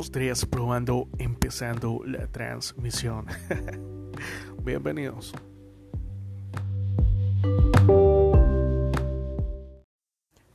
[0.00, 3.26] dos, tres, probando, empezando la transmisión.
[4.64, 5.34] Bienvenidos.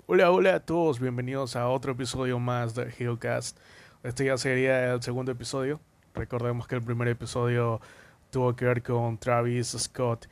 [0.07, 3.59] Hola, hola a todos, bienvenidos a otro episodio más de Geocast.
[4.01, 5.79] Este ya sería el segundo episodio.
[6.15, 7.81] Recordemos que el primer episodio
[8.31, 10.25] tuvo que ver con Travis Scott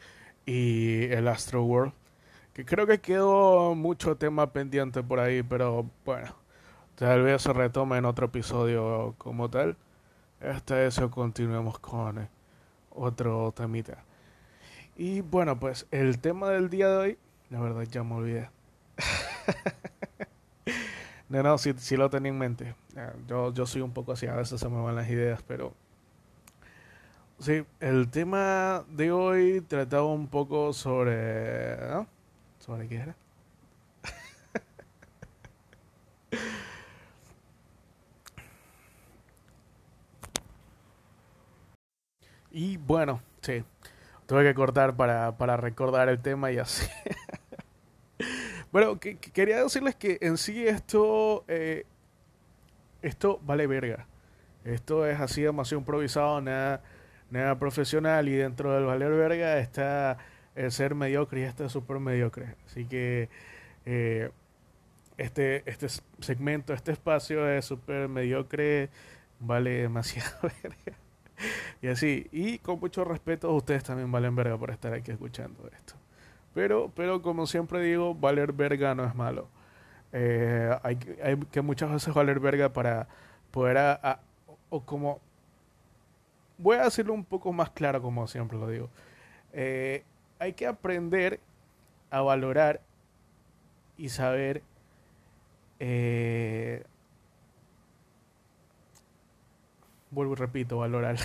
[0.48, 1.94] y el Astro World.
[2.52, 6.36] Que creo que quedó mucho tema pendiente por ahí, pero bueno,
[6.96, 9.78] tal vez se retome en otro episodio como tal.
[10.42, 12.28] Hasta eso continuemos con
[12.92, 14.04] otro temita.
[14.96, 17.18] Y bueno, pues el tema del día de hoy,
[17.50, 18.50] la verdad ya me olvidé.
[21.30, 22.76] no, no, sí, sí, lo tenía en mente.
[23.28, 25.74] Yo, yo soy un poco así, a veces se me van las ideas, pero...
[27.40, 31.76] Sí, el tema de hoy trataba un poco sobre...
[31.90, 32.08] ¿no?
[32.60, 33.16] ¿Sobre qué era?
[42.54, 43.64] Y bueno, sí,
[44.28, 46.86] tuve que cortar para, para recordar el tema y así.
[48.72, 51.86] bueno, que, quería decirles que en sí esto, eh,
[53.02, 54.06] esto vale verga.
[54.64, 56.84] Esto es así demasiado improvisado, nada,
[57.32, 60.20] nada profesional y dentro del valer verga está
[60.56, 62.56] el ser mediocre y este es súper mediocre.
[62.68, 63.30] Así que
[63.86, 64.30] eh,
[65.18, 65.88] este, este
[66.20, 68.90] segmento, este espacio es súper mediocre,
[69.40, 71.03] vale demasiado verga.
[71.82, 75.96] Y así, y con mucho respeto, ustedes también valen verga por estar aquí escuchando esto.
[76.54, 79.50] Pero, pero como siempre digo, valer verga no es malo.
[80.14, 83.08] Eh, hay, hay, que muchas veces valer verga para
[83.52, 84.00] poder,
[84.70, 85.20] o como,
[86.58, 88.90] voy a decirlo un poco más claro como siempre lo digo.
[89.52, 90.04] Eh,
[90.40, 91.40] hay que aprender
[92.10, 92.82] a valorar
[93.98, 94.62] y saber
[95.80, 96.84] eh,
[100.14, 101.18] vuelvo y repito, valorar.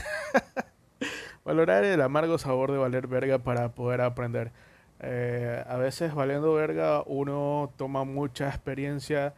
[1.44, 4.53] valorar el amargo sabor de valer verga para poder aprender.
[5.00, 9.34] Eh, a veces valiendo verga uno toma mucha experiencia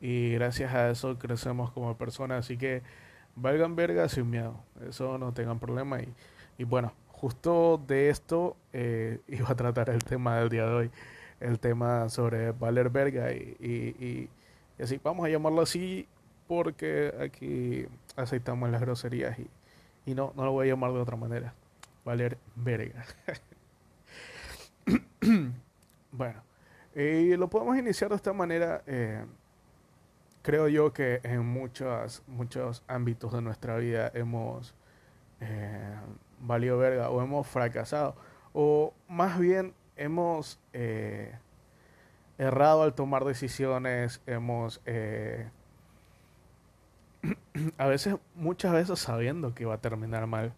[0.00, 2.44] y gracias a eso crecemos como personas.
[2.44, 2.82] Así que
[3.36, 4.60] valgan verga sin miedo.
[4.88, 6.00] Eso no tengan problema.
[6.00, 6.12] Y,
[6.58, 10.90] y bueno, justo de esto eh, iba a tratar el tema del día de hoy,
[11.40, 14.04] el tema sobre valer verga y, y,
[14.78, 16.06] y, así, vamos a llamarlo así
[16.46, 19.48] porque aquí aceptamos las groserías y,
[20.06, 21.54] y no, no lo voy a llamar de otra manera,
[22.04, 23.04] valer verga.
[26.12, 26.42] bueno,
[26.94, 28.82] y lo podemos iniciar de esta manera.
[28.86, 29.24] Eh,
[30.42, 34.74] creo yo que en muchos, muchos ámbitos de nuestra vida hemos
[35.40, 35.96] eh,
[36.40, 38.14] valido verga o hemos fracasado
[38.52, 41.34] o más bien hemos eh,
[42.38, 44.80] errado al tomar decisiones, hemos
[47.78, 50.52] a veces, muchas veces sabiendo que va a terminar mal.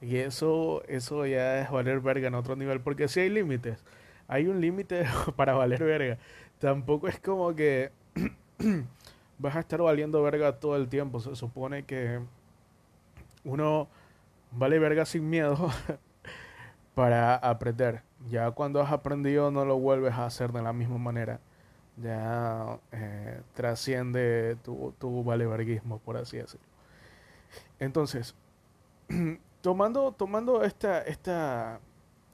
[0.00, 3.82] Y eso, eso ya es valer verga en otro nivel, porque si hay límites,
[4.28, 5.06] hay un límite
[5.36, 6.18] para valer verga.
[6.58, 7.90] Tampoco es como que
[9.38, 11.20] vas a estar valiendo verga todo el tiempo.
[11.20, 12.20] Se supone que
[13.44, 13.88] uno
[14.52, 15.70] vale verga sin miedo
[16.94, 18.02] para aprender.
[18.28, 21.40] Ya cuando has aprendido no lo vuelves a hacer de la misma manera.
[21.96, 26.66] Ya eh, trasciende tu, tu valeverguismo, por así decirlo.
[27.78, 28.34] Entonces,
[29.62, 31.80] tomando, tomando esta, esta,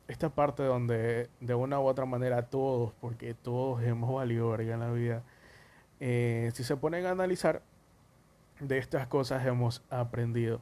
[0.09, 4.81] esta parte donde de una u otra manera todos, porque todos hemos valido verga en
[4.81, 5.23] la vida,
[6.01, 7.63] eh, si se ponen a analizar,
[8.61, 10.61] de estas cosas hemos aprendido.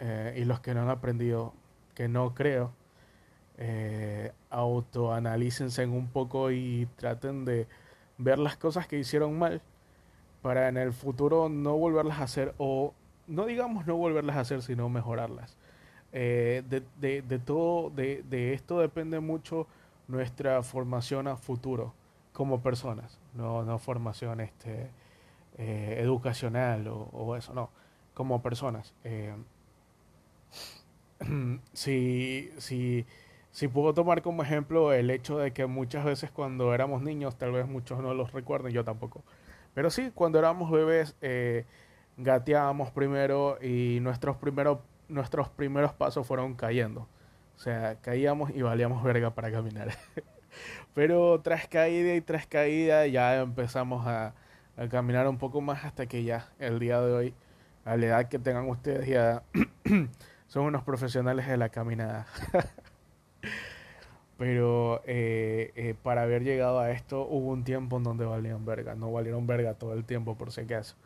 [0.00, 1.54] Eh, y los que no han aprendido,
[1.94, 2.72] que no creo,
[3.58, 7.68] eh, autoanalícense un poco y traten de
[8.18, 9.60] ver las cosas que hicieron mal
[10.42, 12.94] para en el futuro no volverlas a hacer o
[13.28, 15.56] no digamos no volverlas a hacer sino mejorarlas.
[16.14, 19.66] Eh, de, de, de, todo de, de, esto depende mucho
[20.08, 21.94] nuestra formación a futuro
[22.34, 24.90] como personas no, no formación este
[25.58, 27.70] eh, educacional o, eso no
[28.14, 28.94] como personas.
[29.04, 29.34] Eh,
[31.72, 33.06] si, si,
[33.52, 37.52] si puedo tomar como ejemplo el hecho de que muchas veces cuando éramos niños, tal
[37.52, 39.22] vez muchos no los recuerden, yo tampoco,
[39.74, 41.64] pero sí, cuando éramos bebés, eh,
[42.16, 44.78] gateábamos primero y nuestros primeros,
[45.08, 47.08] nuestros primeros pasos fueron cayendo.
[47.56, 49.90] O sea, caíamos y valíamos verga para caminar.
[50.94, 54.34] Pero tras caída y tras caída ya empezamos a,
[54.76, 57.34] a, caminar un poco más hasta que ya el día de hoy,
[57.84, 59.42] a la edad que tengan ustedes ya
[60.48, 62.26] son unos profesionales de la caminada.
[64.38, 68.94] Pero eh, eh, para haber llegado a esto hubo un tiempo en donde valían verga.
[68.94, 70.96] No valieron verga todo el tiempo por si acaso.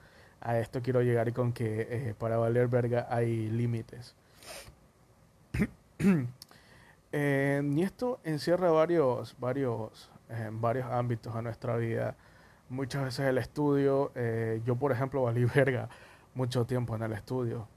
[0.40, 4.14] a esto quiero llegar con que eh, para valer verga hay límites.
[7.12, 12.14] eh, y esto encierra varios, varios, eh, varios ámbitos a nuestra vida.
[12.68, 15.88] Muchas veces el estudio, eh, yo por ejemplo valí verga
[16.34, 17.68] mucho tiempo en el estudio.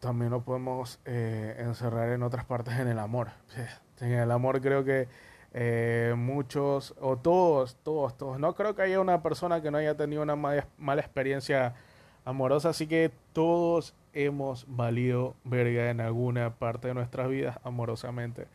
[0.00, 3.28] También lo podemos encerrar en otras partes en el amor.
[4.00, 5.08] En el amor creo que
[5.58, 8.38] eh, muchos, o todos, todos, todos.
[8.38, 11.74] No creo que haya una persona que no haya tenido una mala, experiencia
[12.26, 18.48] amorosa, así que todos hemos valido verga en alguna parte de nuestras vidas amorosamente.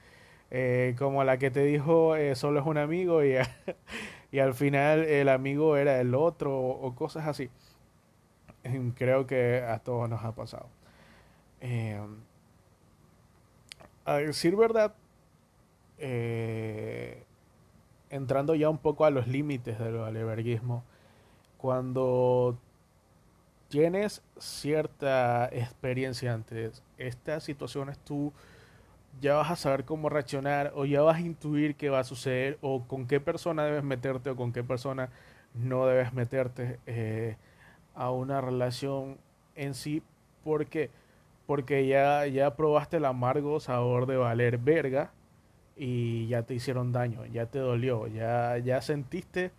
[0.52, 3.36] Eh, como la que te dijo eh, solo es un amigo y,
[4.32, 7.50] y, al final el amigo era el otro o, cosas así.
[8.96, 10.68] Creo que a todos nos ha pasado.
[14.06, 14.94] a decir verdad,
[16.00, 17.24] eh,
[18.10, 20.84] entrando ya un poco a los límites del valeverguismo,
[21.58, 22.58] cuando
[23.70, 28.34] tienes cierta experiencia ante estas situaciones, tú
[29.22, 32.58] ya vas a saber cómo reaccionar o ya vas a intuir qué va a suceder
[32.62, 35.10] o con qué persona debes meterte o con qué persona
[35.54, 37.38] no debes meterte eh,
[37.96, 39.18] a una relación
[39.56, 40.02] en sí.
[40.44, 40.90] ¿Por qué?
[41.48, 45.12] Porque ya, ya probaste el amargo sabor de valer verga
[45.76, 49.52] y ya te hicieron daño, ya te dolió, ya, ya sentiste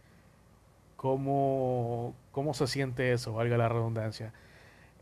[0.97, 4.33] cómo, cómo se siente eso, valga la redundancia.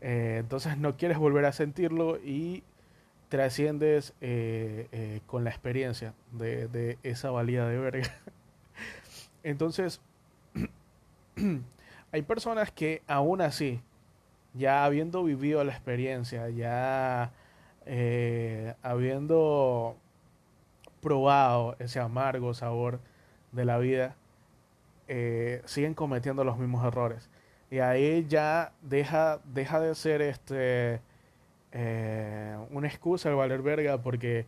[0.01, 2.63] Eh, entonces no quieres volver a sentirlo y
[3.29, 8.11] trasciendes eh, eh, con la experiencia de, de, esa valía de verga.
[9.43, 10.01] Entonces,
[12.11, 13.81] hay personas que aún así,
[14.53, 17.31] ya habiendo vivido la experiencia, ya
[18.81, 19.97] habiendo
[21.01, 22.99] probado ese amargo sabor
[23.51, 24.15] de la vida,
[25.07, 27.29] eh, siguen cometiendo los mismos errores.
[27.69, 31.01] Y ahí ya deja, deja de ser este
[31.73, 34.45] eh, una excusa el valer verga porque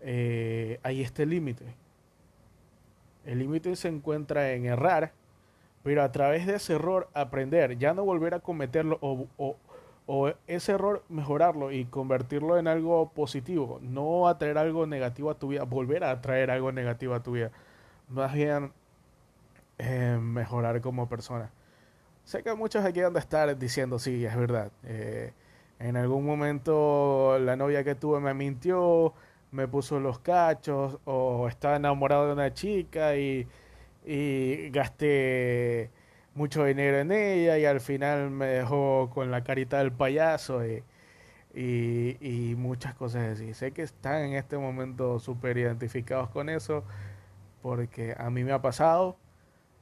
[0.00, 1.64] eh, hay este límite.
[3.24, 5.12] El límite se encuentra en errar,
[5.84, 9.56] pero a través de ese error aprender, ya no volver a cometerlo o, o,
[10.06, 15.48] o ese error mejorarlo y convertirlo en algo positivo, no atraer algo negativo a tu
[15.48, 17.50] vida, volver a atraer algo negativo a tu vida,
[18.08, 18.72] más bien
[19.78, 21.50] eh, mejorar como persona.
[22.24, 25.34] Sé que muchos aquí van a estar diciendo, sí, es verdad, eh,
[25.78, 29.12] en algún momento la novia que tuve me mintió,
[29.50, 33.46] me puso los cachos, o estaba enamorado de una chica y,
[34.04, 35.90] y gasté
[36.34, 40.82] mucho dinero en ella y al final me dejó con la carita del payaso y,
[41.54, 43.54] y, muchas cosas así.
[43.54, 46.84] Sé que están en este momento súper identificados con eso
[47.62, 49.16] porque a mí me ha pasado.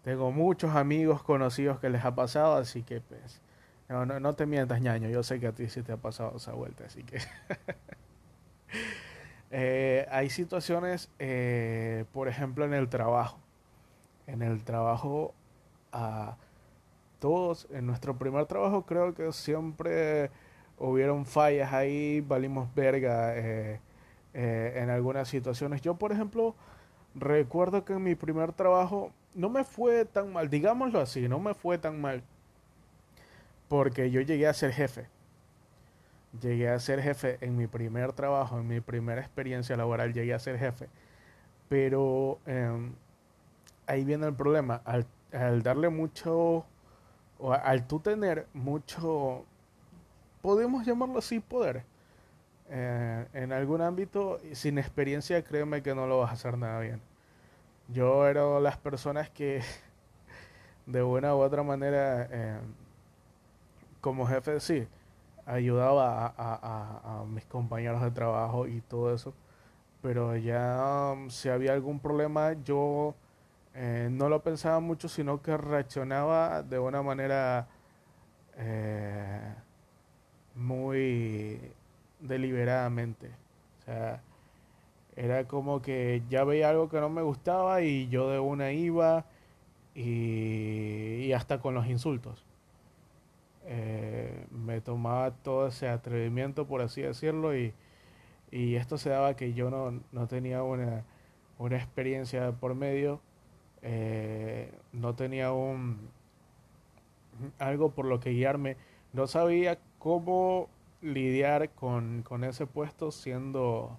[0.04, 3.40] Tengo muchos amigos conocidos que les ha pasado, así que pues
[3.88, 5.08] no, no, te mientas, ñaño.
[5.08, 7.18] Yo sé que a ti sí te ha pasado esa vuelta, así que...
[9.54, 13.41] Eh, hay situaciones, eh, por ejemplo, en el trabajo.
[14.26, 15.34] En el trabajo
[15.92, 16.36] a
[17.18, 20.30] todos en nuestro primer trabajo creo que siempre
[20.78, 23.80] hubieron fallas ahí, valimos verga eh,
[24.34, 25.80] eh, en algunas situaciones.
[25.82, 26.54] Yo, por ejemplo,
[27.14, 31.54] recuerdo que en mi primer trabajo no me fue tan mal, digámoslo así, no me
[31.54, 32.22] fue tan mal,
[33.68, 35.06] porque yo llegué a ser jefe.
[36.40, 40.38] Llegué a ser jefe en mi primer trabajo, en mi primera experiencia laboral, llegué a
[40.38, 40.88] ser jefe.
[41.68, 42.92] Pero em,
[43.86, 44.80] ahí viene el problema.
[44.84, 46.64] Al, al darle mucho,
[47.38, 49.44] o al tú tener mucho,
[50.42, 51.84] podemos llamarlo así, poder,
[52.70, 57.00] eh, en algún ámbito, sin experiencia, créeme que no lo vas a hacer nada bien.
[57.88, 59.62] Yo era las personas que,
[60.86, 62.58] de una u otra manera, eh,
[64.00, 64.86] como jefe, sí,
[65.46, 69.34] ayudaba a, a, mis compañeros de trabajo y todo eso,
[70.02, 73.14] pero ya um, si había algún problema, yo
[73.74, 77.68] eh, no lo pensaba mucho, sino que reaccionaba de una manera
[78.56, 79.54] eh,
[80.54, 81.58] muy
[82.20, 83.30] deliberadamente.
[83.80, 84.22] O sea,
[85.16, 89.26] era como que ya veía algo que no me gustaba y yo de una iba
[89.94, 92.44] y, hasta con los insultos.
[93.64, 97.72] Eh, me tomaba todo ese atrevimiento, por así decirlo, y,
[98.50, 101.04] y esto se daba que yo no, no tenía una,
[101.58, 103.20] una experiencia por medio
[103.82, 106.10] eh, no tenía un
[107.58, 108.76] algo por lo que guiarme,
[109.12, 110.68] no sabía cómo
[111.00, 113.98] lidiar con, con ese puesto siendo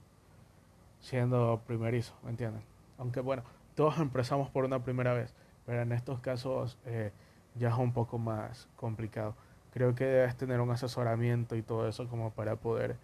[1.00, 2.62] siendo primerizo, ¿me entienden?
[2.98, 3.44] Aunque bueno,
[3.76, 5.34] todos empezamos por una primera vez,
[5.66, 7.12] pero en estos casos eh,
[7.56, 9.36] ya es un poco más complicado.
[9.74, 12.96] Creo que debes tener un asesoramiento y todo eso como para poder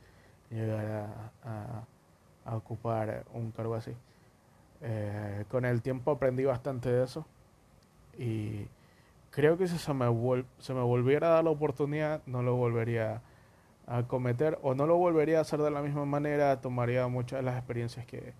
[0.49, 1.09] llegar
[1.43, 1.83] a,
[2.45, 3.91] a, ocupar un cargo así.
[4.81, 7.25] Eh, con el tiempo aprendí bastante de eso
[8.17, 8.65] y
[9.29, 10.05] creo que si se me,
[10.59, 13.21] se me volviera a dar la oportunidad no lo volvería
[13.87, 17.43] a cometer o no lo volvería a hacer de la misma manera, tomaría muchas de
[17.43, 18.33] las experiencias que,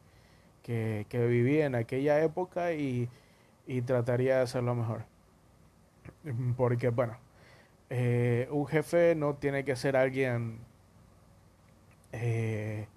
[0.64, 3.10] que, viví en aquella época y,
[3.66, 5.06] y trataría de hacerlo mejor.
[6.56, 7.18] Porque, bueno,
[7.90, 10.60] eh, un jefe no tiene que ser alguien,
[12.12, 12.88] eh,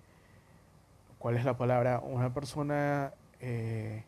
[1.19, 2.01] ¿cuál es la palabra?
[2.01, 4.05] Una persona eh,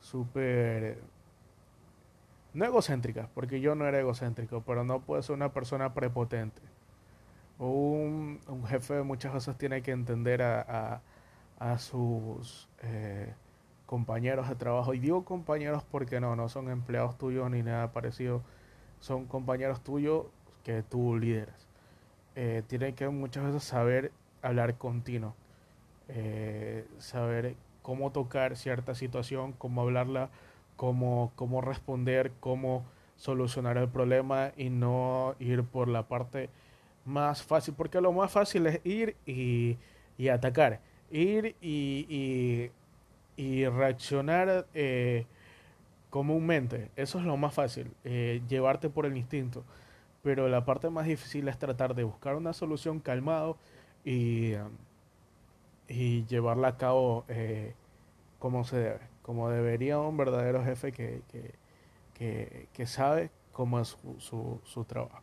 [0.00, 0.98] súper,
[2.54, 6.62] no egocéntrica, porque yo no era egocéntrico, pero no puede ser una persona prepotente.
[7.58, 11.00] Un, un jefe muchas veces tiene que entender a,
[11.58, 13.32] a, a sus eh,
[13.86, 14.94] compañeros de trabajo.
[14.94, 18.42] Y digo compañeros porque no, no son empleados tuyos ni nada parecido.
[19.00, 20.26] Son compañeros tuyos
[20.64, 21.66] que tú lideras.
[22.34, 24.12] Eh, tienen que muchas veces saber
[24.42, 25.34] hablar continuo.
[26.08, 30.28] Eh, saber cómo tocar cierta situación, cómo hablarla,
[30.74, 36.50] cómo, cómo responder, cómo solucionar el problema y no ir por la parte
[37.04, 37.74] más fácil.
[37.74, 39.76] Porque lo más fácil es ir y,
[40.18, 40.80] y atacar.
[41.12, 42.72] Ir y,
[43.36, 45.24] y reaccionar eh,
[46.10, 46.90] comúnmente.
[46.96, 49.62] Eso es lo más fácil, eh, llevarte por el instinto.
[50.24, 53.56] Pero la parte más difícil es tratar de buscar una solución calmado
[54.04, 54.54] y,
[55.88, 57.74] y llevarla a cabo eh,
[58.38, 61.54] como se debe, como debería un verdadero jefe que, que,
[62.14, 65.22] que, que sabe cómo es su, su, su trabajo.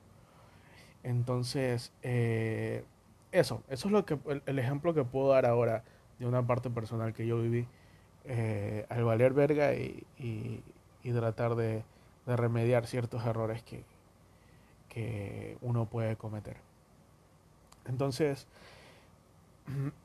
[1.03, 5.84] Entonces, eso, eso es lo que el, ejemplo que puedo dar ahora
[6.20, 7.67] de una parte personal que yo viví
[8.25, 11.84] eh, al valer verga y, y, tratar de,
[12.25, 13.84] de, remediar ciertos errores que,
[14.88, 16.55] que uno puede cometer.
[17.86, 18.48] Entonces,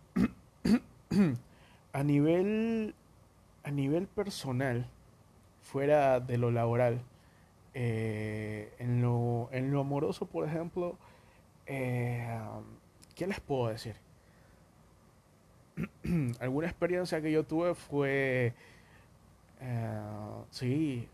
[1.92, 2.94] a nivel,
[3.64, 4.86] a nivel personal,
[5.62, 7.02] fuera de lo laboral,
[7.74, 10.96] eh, en, lo, en lo amoroso, por ejemplo,
[11.66, 12.38] eh,
[13.14, 13.96] ¿qué les puedo decir?
[16.40, 18.54] alguna experiencia que yo tuve fue,
[19.60, 20.00] eh,
[20.50, 21.08] sí,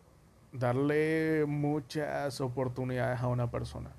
[0.52, 3.90] darle muchas oportunidades a una persona.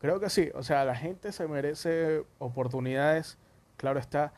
[0.00, 3.36] Creo que sí, o sea, la gente se merece oportunidades,
[3.76, 4.32] claro está,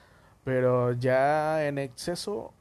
[0.45, 2.53] pero ya en exceso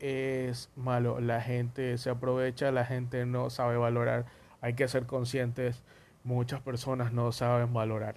[0.00, 1.20] es malo.
[1.20, 4.26] La gente se aprovecha, la gente no sabe valorar.
[4.60, 5.82] Hay que ser conscientes,
[6.24, 8.16] muchas personas no saben valorar.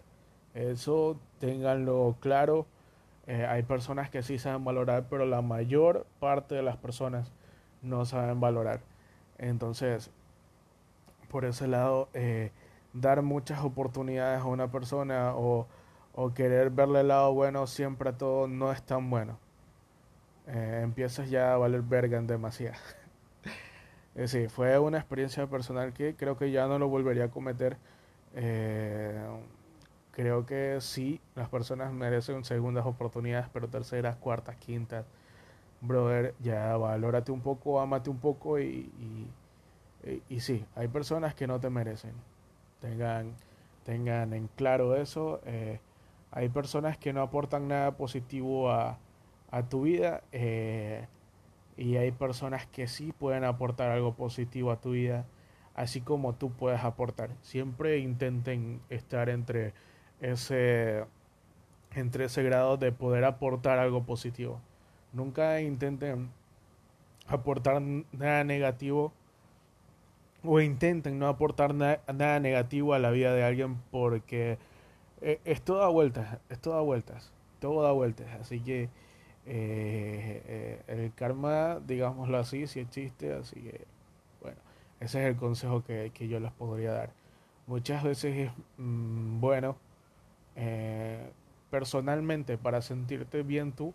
[0.53, 2.67] Eso ténganlo claro
[3.27, 7.33] eh, hay personas que sí saben valorar, pero la mayor parte de las personas
[7.81, 8.79] no saben valorar.
[9.37, 10.11] Entonces,
[11.29, 12.51] por ese lado, eh,
[12.93, 15.67] dar muchas oportunidades a una persona o,
[16.19, 19.37] o, querer verle el lado bueno siempre a todo no es tan bueno.
[20.47, 22.77] Eh, empiezas ya a valer verga en demasiado.
[24.15, 27.77] eh, sí, fue una experiencia personal que creo que ya no lo volvería a cometer.
[28.33, 29.15] Eh,
[30.11, 35.05] creo que sí, las personas merecen segundas oportunidades, pero terceras, cuartas, quintas.
[35.81, 38.89] Brother, ya valórate un poco, amate un poco y,
[40.29, 42.13] y, sí, hay personas que no te merecen.
[42.81, 43.33] Tengan,
[43.85, 45.41] tengan en claro eso.
[46.31, 48.97] Hay personas que no aportan nada positivo a,
[49.51, 51.07] a tu vida eh,
[51.77, 55.25] y hay personas que sí pueden aportar algo positivo a tu vida,
[55.75, 57.29] así como tú puedes aportar.
[57.41, 59.73] Siempre intenten estar entre
[60.21, 61.05] ese
[61.95, 64.59] entre ese grado de poder aportar algo positivo.
[65.13, 66.29] Nunca intenten
[67.27, 69.13] aportar nada negativo
[70.43, 74.57] o intenten no aportar nada negativo a la vida de alguien porque
[75.21, 78.27] eh, esto da vueltas, esto da vueltas, todo da vueltas.
[78.39, 78.89] Así que
[79.45, 83.85] eh, eh, el karma, digámoslo así, si existe, así que
[84.41, 84.57] bueno,
[84.99, 87.11] ese es el consejo que, que yo les podría dar.
[87.67, 89.77] Muchas veces es mm, bueno
[90.55, 91.31] eh,
[91.69, 93.93] personalmente para sentirte bien tú,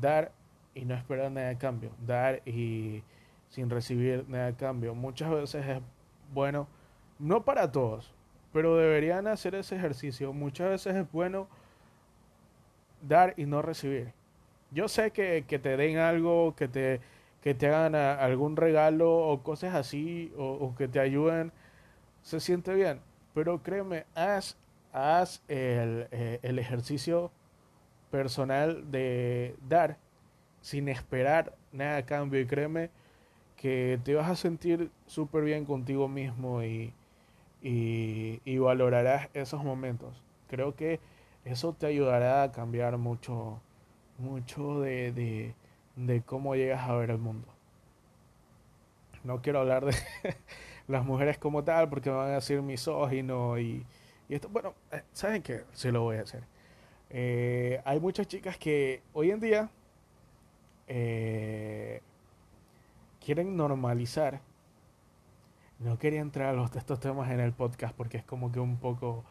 [0.00, 0.32] dar
[0.74, 3.02] y no esperar nada de cambio, dar y
[3.50, 4.94] sin recibir nada de cambio.
[4.94, 5.80] Muchas veces es
[6.34, 6.68] bueno,
[7.18, 8.12] no para todos,
[8.56, 10.32] pero deberían hacer ese ejercicio.
[10.32, 11.46] Muchas veces es bueno
[13.06, 14.14] dar y no recibir.
[14.70, 17.02] Yo sé que, que te den algo, que te,
[17.42, 21.52] que te hagan algún regalo o cosas así, o, o que te ayuden,
[22.22, 23.00] se siente bien.
[23.34, 24.56] Pero créeme, haz
[24.90, 27.30] haz el, eh, el ejercicio
[28.10, 29.98] personal de dar
[30.62, 32.88] sin esperar nada a cambio y créeme
[33.58, 36.94] que te vas a sentir súper bien contigo mismo y,
[37.68, 40.22] y, valorarás esos momentos.
[40.48, 41.00] Creo que
[41.44, 43.60] eso te ayudará a cambiar mucho,
[44.18, 45.54] mucho de, de,
[45.96, 47.48] de cómo llegas a ver el mundo.
[49.24, 49.94] No quiero hablar de
[50.88, 53.84] las mujeres como tal porque me van a decir misógino y,
[54.28, 54.48] y esto.
[54.48, 55.64] Bueno, eh, ¿saben qué?
[55.72, 56.44] Sí lo voy a hacer.
[57.10, 59.70] Eh, hay muchas chicas que hoy en día
[60.86, 62.00] eh,
[63.24, 64.40] quieren normalizar.
[65.78, 68.78] No quería entrar a los, estos temas en el podcast porque es como que un
[68.78, 69.24] poco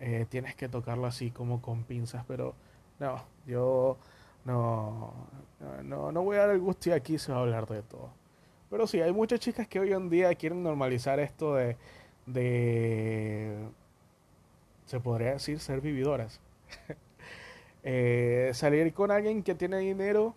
[0.00, 2.54] eh, tienes que tocarlo así como con pinzas, pero
[2.98, 3.96] no, yo
[4.44, 5.14] no,
[5.84, 8.10] no, no voy a dar el gusto y aquí se va a hablar de todo.
[8.70, 11.76] Pero sí, hay muchas chicas que hoy en día quieren normalizar esto de,
[12.26, 13.56] de
[14.86, 16.40] se podría decir, ser vividoras.
[17.86, 20.34] Eh, salir con alguien que tiene dinero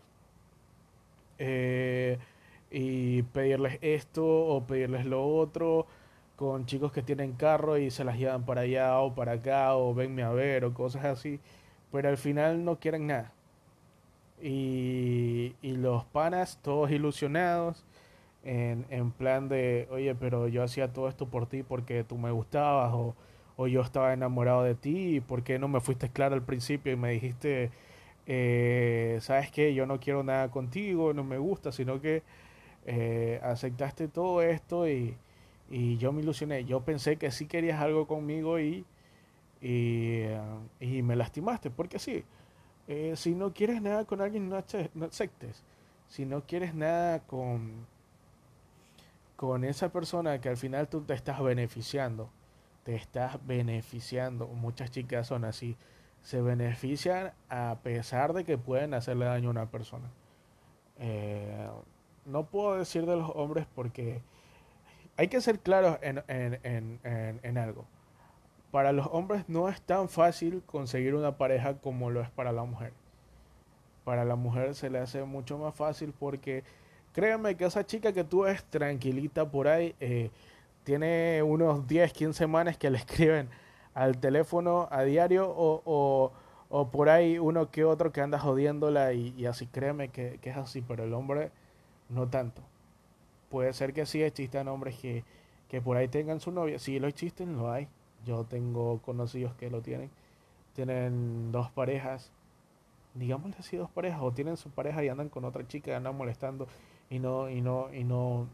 [1.37, 2.19] eh,
[2.71, 5.87] y pedirles esto o pedirles lo otro,
[6.35, 9.93] con chicos que tienen carro y se las llevan para allá o para acá o
[9.93, 11.39] venme a ver o cosas así,
[11.91, 13.33] pero al final no quieren nada.
[14.41, 17.83] Y, y los panas todos ilusionados
[18.43, 22.31] en, en plan de, oye, pero yo hacía todo esto por ti porque tú me
[22.31, 23.15] gustabas o,
[23.57, 26.93] o yo estaba enamorado de ti y por qué no me fuiste claro al principio
[26.93, 27.71] y me dijiste
[28.27, 32.23] eh, sabes que yo no quiero nada contigo, no me gusta, sino que
[32.87, 35.15] eh, aceptaste todo esto y,
[35.69, 36.65] y, yo me ilusioné.
[36.65, 38.85] Yo pensé que sí querías algo conmigo y,
[39.61, 40.23] y,
[40.79, 42.23] y me lastimaste, porque sí,
[42.87, 44.63] eh, si no quieres nada con alguien, no,
[44.95, 45.63] no aceptes.
[46.09, 47.85] Si no quieres nada con,
[49.35, 52.29] con esa persona que al final tú te estás beneficiando,
[52.83, 54.47] te estás beneficiando.
[54.47, 55.77] Muchas chicas son así
[56.27, 60.09] se benefician a pesar de que pueden hacerle daño a una persona.
[60.99, 61.69] Eh,
[62.27, 64.21] no puedo decir de los hombres porque
[65.17, 67.85] hay que ser claros en, en, en, en, algo.
[68.71, 72.63] Para los hombres no es tan fácil conseguir una pareja como lo es para la
[72.63, 72.93] mujer.
[74.03, 76.63] Para la mujer se le hace mucho más fácil porque
[77.13, 80.29] créanme que esa chica que tú ves tranquilita por ahí eh,
[80.83, 83.49] tiene unos 10, 15 semanas que le escriben
[83.93, 86.31] al teléfono a diario o,
[86.69, 90.83] o, por ahí uno que otro que anda jodiéndola y, así créeme que, es así,
[90.87, 91.49] pero el hombre
[92.09, 92.61] no tanto.
[93.49, 95.23] Puede ser que sí existan hombres que,
[95.69, 96.79] que por ahí tengan su novia.
[96.79, 97.87] Si lo existen, lo hay.
[98.25, 100.09] Yo tengo conocidos que lo tienen.
[100.73, 102.31] Tienen dos parejas,
[103.15, 106.15] digámosle así dos parejas, o tienen su pareja y andan con otra chica y andan
[106.15, 106.67] molestando
[107.09, 108.47] y no, y no, y no,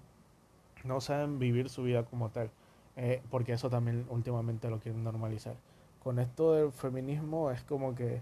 [0.84, 2.50] no saben vivir su vida como tal.
[2.96, 5.56] Eh, porque eso también últimamente lo quieren normalizar.
[6.04, 8.22] Con esto del feminismo es como que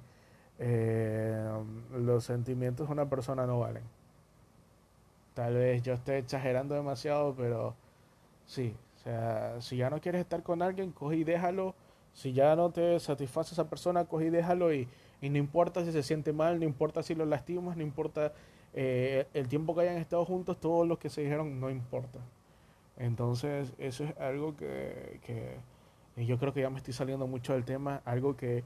[0.60, 1.50] eh,
[1.94, 3.84] los sentimientos de una persona no valen.
[5.34, 7.76] Tal vez yo esté exagerando demasiado, pero
[8.46, 11.76] sí, o sea, si ya no quieres estar con alguien, coge y déjalo.
[12.14, 14.88] Si ya no te satisface esa persona, coge y déjalo y,
[15.22, 18.34] y no importa si se siente mal, no importa si lo lastimas, no importa
[18.74, 22.20] eh, el tiempo que hayan estado juntos, todos los que se dijeron no importa.
[22.98, 27.66] Entonces, eso es algo que, que yo creo que ya me estoy saliendo mucho del
[27.66, 28.64] tema, algo que,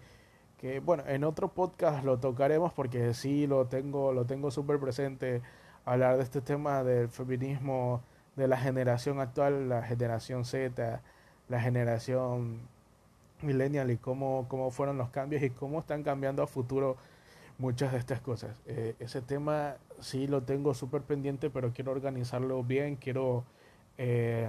[0.57, 5.41] que, bueno, en otro podcast lo tocaremos porque sí lo tengo, lo tengo súper presente,
[5.85, 8.01] hablar de este tema del feminismo
[8.35, 11.01] de la generación actual, la generación Z,
[11.47, 12.59] la generación
[13.41, 16.97] millennial y cómo, cómo fueron los cambios y cómo están cambiando a futuro
[17.57, 18.61] muchas de estas cosas.
[18.65, 23.45] Eh, ese tema sí lo tengo súper pendiente, pero quiero organizarlo bien, quiero
[23.97, 24.47] eh,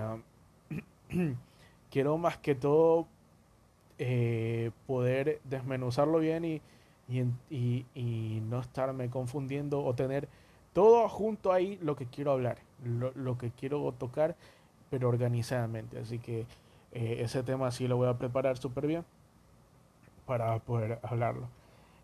[1.90, 3.06] quiero más que todo
[3.98, 6.60] eh, poder desmenuzarlo bien y,
[7.08, 10.28] y, y, no estarme confundiendo o tener
[10.76, 14.36] todo junto ahí lo que quiero hablar, lo, lo que quiero tocar,
[14.90, 15.98] pero organizadamente.
[15.98, 16.40] Así que
[16.92, 19.02] eh, ese tema sí lo voy a preparar súper bien
[20.26, 21.48] para poder hablarlo.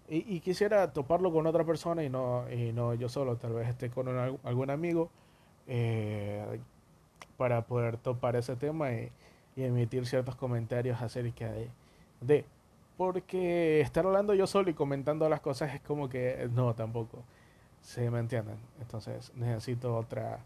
[0.09, 3.91] Y, quisiera toparlo con otra persona y no, y no yo solo, tal vez esté
[3.91, 5.11] con algún amigo
[5.67, 6.59] eh,
[7.37, 9.11] para poder topar ese tema y,
[9.55, 11.69] emitir ciertos comentarios acerca de,
[12.23, 12.47] de,
[12.97, 17.19] Porque estar hablando yo solo y comentando las cosas es como que no, tampoco.
[17.83, 18.57] Se me entienden.
[18.81, 20.41] Entonces necesito otra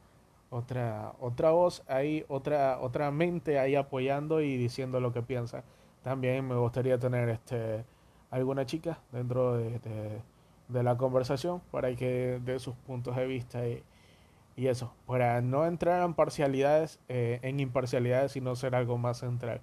[0.50, 5.62] otra otra voz ahí, otra otra mente ahí apoyando y diciendo lo que piensa.
[6.02, 7.84] También me gustaría tener este
[8.30, 10.22] alguna chica dentro de, de,
[10.68, 13.82] de la conversación para que dé sus puntos de vista y,
[14.56, 19.60] y eso, para no entrar en parcialidades, eh, en imparcialidades, sino ser algo más central.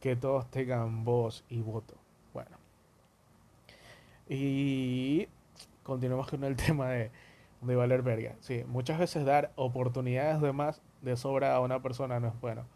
[0.00, 1.94] Que todos tengan voz y voto.
[2.32, 2.56] Bueno.
[4.28, 5.28] Y
[5.88, 7.10] continuamos con el tema de,
[7.62, 8.36] de valer verga.
[8.40, 12.66] Sí, muchas veces dar oportunidades de más de sobra a una persona no es bueno.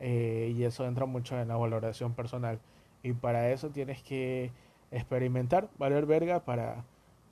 [0.00, 2.60] Eh, y eso entra mucho en la valoración personal.
[3.02, 4.52] Y para eso tienes que
[4.90, 6.84] experimentar, valer verga para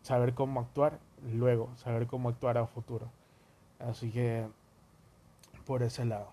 [0.02, 0.98] saber cómo actuar
[1.32, 3.10] luego, saber cómo actuar a futuro.
[3.78, 4.46] Así que
[5.66, 6.32] por ese lado.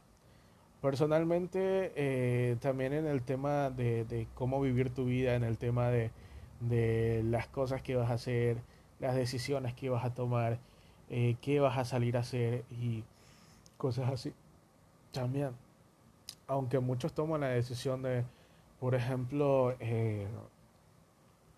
[0.81, 6.11] Personalmente, eh, también en el tema de, cómo vivir tu vida, en el tema de,
[6.59, 8.57] de, las cosas que vas a hacer,
[9.03, 10.59] las decisiones que vas a tomar,
[11.09, 13.03] eh, qué vas a salir a hacer y
[13.77, 14.33] cosas así.
[15.11, 15.51] También,
[16.47, 18.23] aunque muchos toman la decisión de,
[18.79, 20.25] por ejemplo, eh,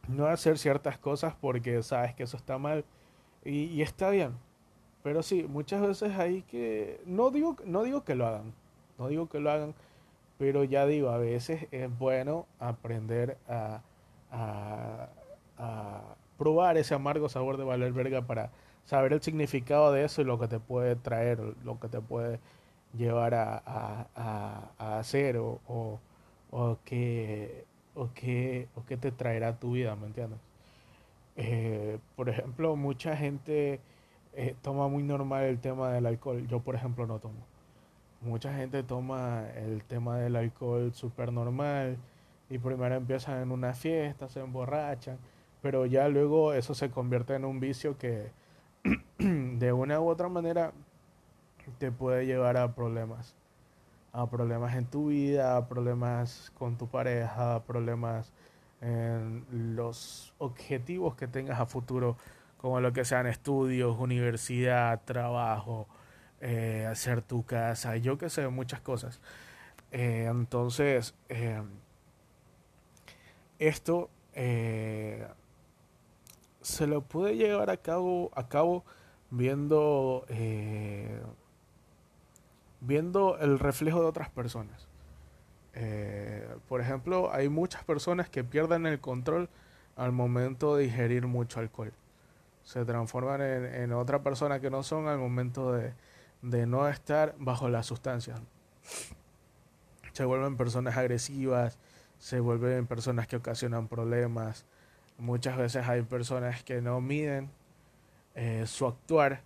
[0.07, 2.83] no hacer ciertas cosas porque sabes que eso está mal
[3.43, 4.33] y, está bien.
[5.03, 8.53] Pero sí, muchas veces hay que, no digo, no digo que lo hagan,
[8.97, 9.75] no digo que lo hagan,
[10.39, 13.83] pero ya digo, a veces es bueno aprender a,
[16.37, 18.51] probar ese amargo sabor de valer verga para
[18.85, 22.39] saber el significado de eso y lo que te puede traer, lo que te puede
[22.97, 25.99] llevar a, a, a hacer o, o,
[26.51, 30.39] o, que, o, o te traerá a tu vida, ¿me entiendes?
[31.35, 33.81] Eh, por ejemplo, mucha gente
[34.33, 36.47] eh, toma muy normal el tema del alcohol.
[36.47, 37.45] Yo, por ejemplo, no tomo.
[38.21, 41.97] Mucha gente toma el tema del alcohol súper normal
[42.49, 45.17] y primero empiezan en una fiesta, se emborrachan,
[45.65, 48.29] pero ya luego eso se convierte en un vicio que
[49.17, 50.73] de una u otra manera
[51.79, 53.33] te puede llevar a problemas.
[54.13, 58.31] A problemas en tu vida, a problemas con tu pareja, a problemas
[58.79, 59.43] en
[59.75, 62.15] los objetivos que tengas a futuro,
[62.57, 65.87] como lo que sean estudios, universidad, trabajo,
[66.41, 69.19] eh, hacer tu casa, yo que sé, muchas cosas.
[69.91, 71.63] Eh, entonces, eh,
[73.57, 74.11] esto
[76.65, 78.83] se lo puede llevar a cabo, a cabo
[79.29, 81.21] viendo, eh,
[82.81, 84.87] viendo el reflejo de otras personas.
[85.75, 89.47] Eh, por ejemplo, hay muchas personas que pierden el control
[89.95, 91.93] al momento de ingerir mucho alcohol.
[92.63, 95.93] Se transforman en, en otra persona que no son al momento de,
[96.41, 98.35] de no estar bajo la sustancia.
[100.13, 101.77] Se vuelven personas agresivas,
[102.17, 104.65] se vuelven personas que ocasionan problemas,
[105.17, 107.49] Muchas veces hay personas que no miden
[108.35, 109.41] eh, su actuar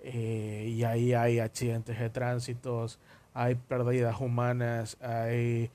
[0.00, 2.98] eh, y ahí hay accidentes de tránsitos,
[3.32, 5.70] hay pérdidas humanas, hay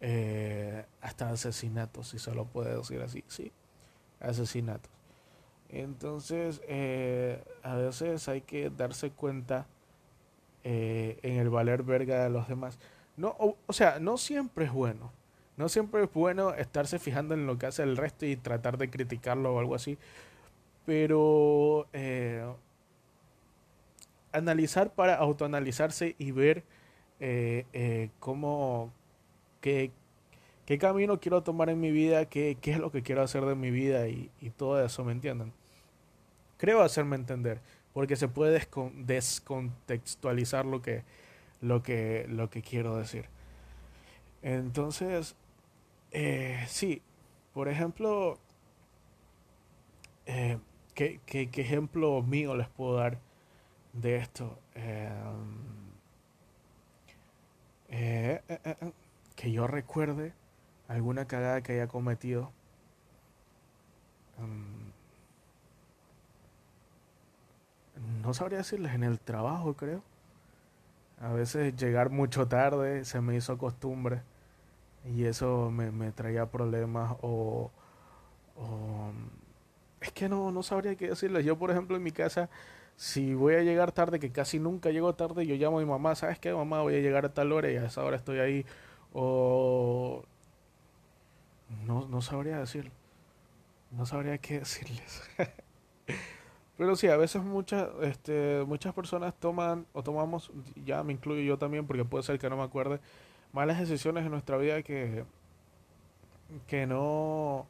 [0.00, 3.50] eh, hasta asesinatos, si se lo puede decir así, sí,
[4.20, 4.90] asesinatos.
[5.68, 6.60] Entonces,
[7.64, 9.66] a veces hay que darse cuenta
[10.62, 12.78] en el valer verga de los demás.
[13.16, 15.10] No, o sea, no siempre es bueno.
[15.56, 18.90] No siempre es bueno estarse fijando en lo que hace el resto y tratar de
[18.90, 19.98] criticarlo o algo así.
[20.84, 22.44] Pero eh,
[24.32, 26.64] analizar para autoanalizarse y ver
[27.20, 28.92] eh, eh, cómo,
[29.60, 29.90] qué,
[30.66, 33.54] qué, camino quiero tomar en mi vida, qué, qué, es lo que quiero hacer de
[33.54, 35.52] mi vida y, y todo eso, ¿me entienden?
[36.58, 37.60] Creo hacerme entender,
[37.94, 38.60] porque se puede
[39.06, 41.02] descontextualizar lo que,
[41.62, 43.24] lo que, lo que quiero decir.
[44.42, 45.34] Entonces,
[46.18, 47.02] eh, sí,
[47.52, 48.38] por ejemplo,
[50.24, 50.58] eh,
[50.94, 53.18] ¿qué, qué, qué, ejemplo mío les puedo dar
[53.92, 54.58] de esto?
[54.74, 55.90] Em,
[57.90, 58.40] eh,
[59.36, 60.32] que yo recuerde
[60.88, 62.50] alguna cagada que haya cometido.
[64.38, 64.92] Em,
[68.22, 70.02] no sabría decirles en el trabajo, creo.
[71.20, 74.22] A veces llegar mucho tarde se me hizo costumbre
[75.14, 77.70] y eso me, me traía problemas o,
[80.00, 81.44] es que no, no sabría qué decirles.
[81.44, 82.48] Yo, por ejemplo, en mi casa,
[82.96, 86.14] si voy a llegar tarde, que casi nunca llego tarde, yo llamo a mi mamá,
[86.14, 86.82] ¿sabes qué, mamá?
[86.82, 88.66] Voy a llegar a tal hora y a esa hora estoy ahí.
[89.12, 90.24] O
[91.86, 92.90] no, no sabría decir.
[93.90, 95.22] No sabría qué decirles.
[96.76, 100.50] Pero sí, a veces muchas, este, muchas personas toman o tomamos,
[100.84, 103.00] ya me incluyo yo también porque puede ser que no me acuerde,
[103.56, 105.24] malas decisiones en nuestra vida que,
[106.66, 107.66] que no,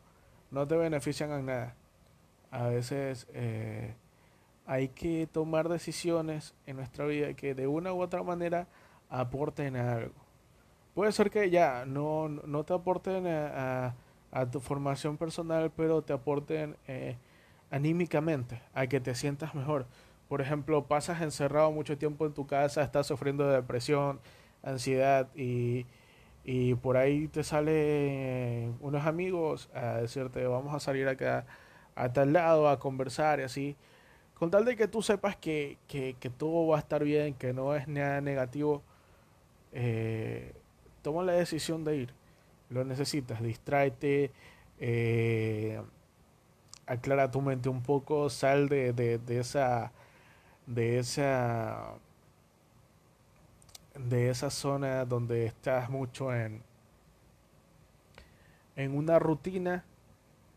[0.51, 1.77] no te benefician en nada.
[2.51, 3.95] A veces eh,
[4.67, 8.67] hay que tomar decisiones en nuestra vida que de una u otra manera
[9.09, 10.13] aporten algo.
[10.93, 13.95] Puede ser que ya no, no te aporten a,
[14.33, 17.17] a, tu formación personal, pero te aporten eh,
[17.71, 19.87] anímicamente, a que te sientas mejor.
[20.29, 24.19] Por ejemplo, pasas encerrado mucho tiempo en tu casa, estás sufriendo de depresión,
[24.67, 25.87] ansiedad y,
[26.45, 31.47] y por ahí te salen unos amigos a decirte vamos a salir acá
[31.95, 33.77] a tal lado a conversar y así
[34.39, 37.55] con tal de que tú sepas que, que, que todo va a estar bien, que
[37.55, 38.83] no es nada negativo,
[39.73, 40.53] eh,
[41.03, 42.15] toma la decisión de ir.
[42.69, 44.33] Lo necesitas, distráete,
[44.79, 45.81] eh,
[46.87, 49.93] aclara tu mente un poco, sal de, de, de esa
[50.67, 51.95] de esa
[53.99, 56.63] de esa zona donde estás mucho en
[58.77, 59.85] en una rutina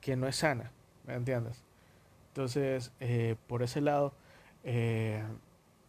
[0.01, 0.71] que no es sana,
[1.07, 1.63] ¿me entiendes?
[2.27, 4.13] Entonces, eh, por ese lado,
[4.63, 5.23] eh,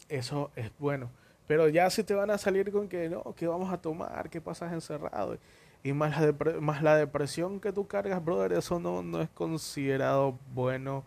[0.09, 1.11] eso es bueno.
[1.47, 4.41] Pero ya si te van a salir con que no, que vamos a tomar, que
[4.41, 5.37] pasas encerrado,
[5.83, 10.39] y más la, más la depresión que tú cargas, brother, eso no, no es considerado
[10.55, 11.05] bueno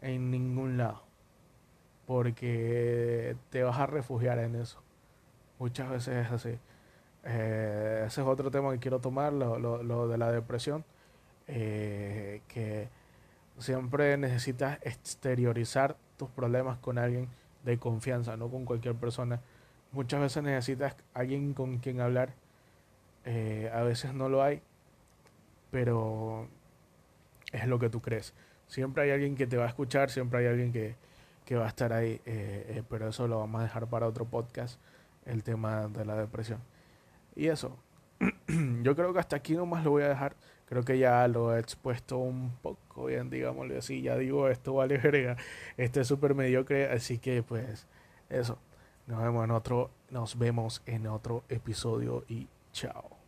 [0.00, 1.02] en ningún lado.
[2.06, 4.83] Porque te vas a refugiar en eso.
[5.58, 6.58] Muchas veces es así.
[7.24, 10.84] Eh, ese es otro tema que quiero tomar, lo, lo, lo de la depresión.
[11.46, 12.88] Eh, que
[13.58, 17.28] siempre necesitas exteriorizar tus problemas con alguien
[17.64, 19.40] de confianza, no con cualquier persona.
[19.92, 22.34] Muchas veces necesitas alguien con quien hablar.
[23.24, 24.62] Eh, a veces no lo hay,
[25.70, 26.48] pero
[27.52, 28.34] es lo que tú crees.
[28.66, 30.96] Siempre hay alguien que te va a escuchar, siempre hay alguien que,
[31.44, 34.80] que va a estar ahí, eh, pero eso lo vamos a dejar para otro podcast,
[35.26, 36.60] el tema de la depresión.
[37.34, 37.76] Y eso,
[38.82, 40.36] yo creo que hasta aquí nomás lo voy a dejar.
[40.66, 44.02] Creo que ya lo he expuesto un poco bien, digámoslo así.
[44.02, 45.36] Ya digo, esto vale verga.
[45.76, 47.86] Este es súper mediocre, así que pues
[48.30, 48.58] eso.
[49.06, 53.23] Nos vemos en otro, nos vemos en otro episodio y chao.